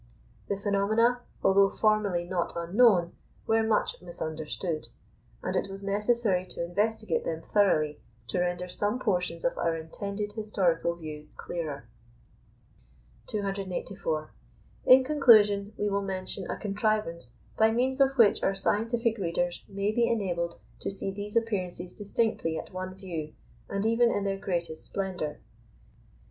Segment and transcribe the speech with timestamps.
[0.49, 3.13] The phenomena, although formerly not unknown,
[3.45, 4.87] were much misunderstood;
[5.43, 10.31] and it was necessary to investigate them thoroughly to render some portions of our intended
[10.33, 11.87] historical view clearer.
[13.27, 14.31] 284.
[14.85, 19.91] In conclusion, we will mention a contrivance by means of which our scientific readers may
[19.91, 23.33] be enabled to see these appearances distinctly at one view,
[23.69, 25.37] and even in their greatest splendour.